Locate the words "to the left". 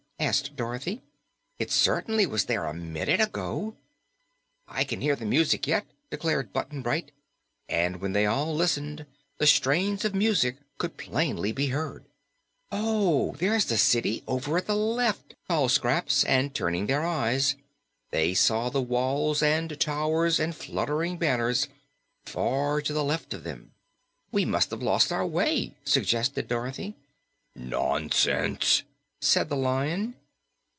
22.79-23.33